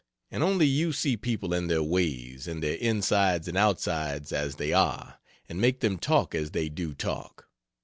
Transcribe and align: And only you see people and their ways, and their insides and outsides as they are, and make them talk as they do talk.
And 0.31 0.41
only 0.41 0.65
you 0.65 0.93
see 0.93 1.15
people 1.15 1.53
and 1.53 1.69
their 1.69 1.83
ways, 1.83 2.47
and 2.47 2.63
their 2.63 2.73
insides 2.77 3.47
and 3.47 3.55
outsides 3.55 4.33
as 4.33 4.55
they 4.55 4.73
are, 4.73 5.19
and 5.47 5.61
make 5.61 5.81
them 5.81 5.99
talk 5.99 6.33
as 6.33 6.49
they 6.49 6.69
do 6.69 6.95
talk. 6.95 7.47